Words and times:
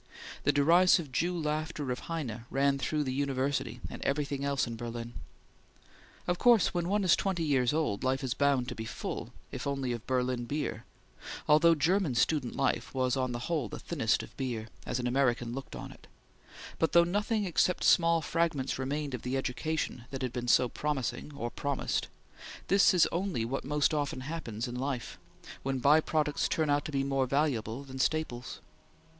The 0.45 0.51
derisive 0.51 1.11
Jew 1.11 1.37
laughter 1.39 1.91
of 1.91 1.99
Heine 2.09 2.45
ran 2.49 2.79
through 2.79 3.03
the 3.03 3.13
university 3.13 3.81
and 3.87 4.01
everything 4.01 4.43
else 4.43 4.65
in 4.65 4.75
Berlin. 4.75 5.13
Of 6.25 6.39
course, 6.39 6.73
when 6.73 6.89
one 6.89 7.03
is 7.03 7.15
twenty 7.15 7.43
years 7.43 7.71
old, 7.71 8.03
life 8.03 8.23
is 8.23 8.33
bound 8.33 8.67
to 8.69 8.73
be 8.73 8.85
full, 8.85 9.31
if 9.51 9.67
only 9.67 9.91
of 9.91 10.07
Berlin 10.07 10.45
beer, 10.45 10.85
although 11.47 11.75
German 11.75 12.15
student 12.15 12.55
life 12.55 12.91
was 12.95 13.15
on 13.15 13.31
the 13.31 13.45
whole 13.45 13.69
the 13.69 13.77
thinnest 13.77 14.23
of 14.23 14.35
beer, 14.37 14.69
as 14.87 14.97
an 14.99 15.05
American 15.05 15.53
looked 15.53 15.75
on 15.75 15.91
it, 15.91 16.07
but 16.79 16.93
though 16.93 17.03
nothing 17.03 17.45
except 17.45 17.83
small 17.83 18.23
fragments 18.23 18.79
remained 18.79 19.13
of 19.13 19.21
the 19.21 19.37
education 19.37 20.05
that 20.09 20.23
had 20.23 20.33
been 20.33 20.47
so 20.47 20.67
promising 20.67 21.31
or 21.35 21.51
promised 21.51 22.07
this 22.69 22.91
is 22.95 23.07
only 23.11 23.45
what 23.45 23.63
most 23.63 23.93
often 23.93 24.21
happens 24.21 24.67
in 24.67 24.73
life, 24.73 25.19
when 25.61 25.77
by 25.77 25.99
products 25.99 26.47
turn 26.47 26.71
out 26.71 26.85
to 26.85 26.91
be 26.91 27.03
more 27.03 27.27
valuable 27.27 27.83
than 27.83 27.99
staples. 27.99 28.61